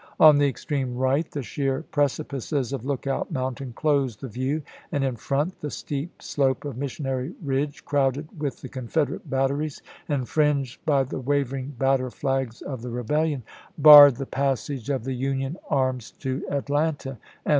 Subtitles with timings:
[0.19, 5.15] On the extreme right the sheer precipices of Lookout Mountain closed the view, and in
[5.15, 11.03] front the steep slope of Missionary Ridge, crowded with the Confederate batteries and fringed by
[11.03, 13.43] the waving battle flags of the rebellion,
[13.77, 17.49] barred the passage of the Union arms to Atlanta Vol.